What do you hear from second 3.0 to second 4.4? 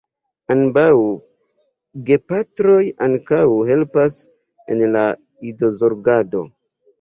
ankaŭ helpas